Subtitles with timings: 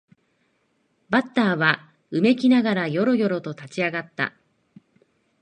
[1.11, 4.33] バッターはうめきながらよろよろと立ち上がった